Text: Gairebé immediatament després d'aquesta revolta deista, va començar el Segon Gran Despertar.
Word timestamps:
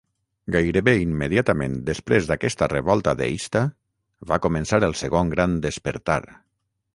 Gairebé 0.53 0.93
immediatament 1.01 1.75
després 1.89 2.29
d'aquesta 2.31 2.69
revolta 2.71 3.13
deista, 3.19 3.63
va 4.33 4.41
començar 4.47 4.81
el 4.89 4.97
Segon 5.03 5.31
Gran 5.35 5.55
Despertar. 5.69 6.19